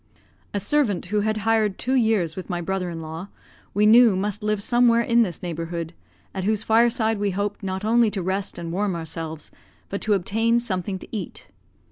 [0.51, 3.27] A servant who had hired two years with my brother in law,
[3.75, 5.93] we knew must live somewhere in this neighbourhood,
[6.33, 9.51] at whose fireside we hoped not only to rest and warm ourselves,
[9.89, 11.49] but to obtain something to eat.